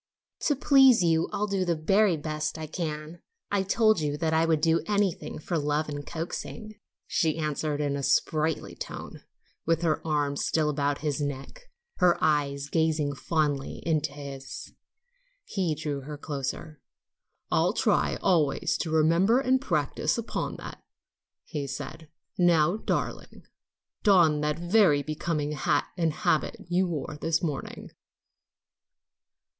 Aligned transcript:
"To 0.47 0.55
please 0.55 1.03
you 1.03 1.29
I'll 1.31 1.45
do 1.45 1.63
the 1.63 1.75
very 1.75 2.17
best 2.17 2.57
I 2.57 2.65
can. 2.65 3.21
I 3.51 3.61
told 3.61 3.99
you 3.99 4.17
I 4.19 4.47
would 4.47 4.59
do 4.59 4.81
anything 4.87 5.37
for 5.37 5.59
love 5.59 5.89
and 5.89 6.03
coaxing," 6.07 6.79
she 7.05 7.37
answered 7.37 7.79
in 7.79 7.95
a 7.95 8.01
sprightly 8.01 8.73
tone, 8.73 9.21
with 9.63 9.83
her 9.83 10.01
arm 10.03 10.37
still 10.37 10.71
about 10.71 11.01
his 11.05 11.21
neck, 11.21 11.69
her 11.97 12.17
eyes 12.19 12.67
gazing 12.67 13.13
fondly 13.13 13.83
into 13.85 14.11
his. 14.13 14.73
He 15.45 15.75
drew 15.75 16.01
her 16.01 16.17
closer. 16.17 16.81
"I'll 17.51 17.73
try 17.73 18.15
always 18.23 18.79
to 18.79 18.89
remember 18.89 19.39
and 19.39 19.61
practice 19.61 20.17
upon 20.17 20.55
that," 20.55 20.83
he 21.53 21.67
said, 21.67 22.09
"Now, 22.39 22.75
darling, 22.77 23.43
don 24.01 24.41
that 24.41 24.57
very 24.57 25.03
becoming 25.03 25.51
hat 25.51 25.85
and 25.95 26.11
habit 26.11 26.55
you 26.69 26.87
wore 26.87 27.19
this 27.21 27.43
morning." 27.43 27.91